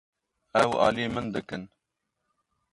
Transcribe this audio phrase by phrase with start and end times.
[0.61, 1.63] Ew alî min dikin.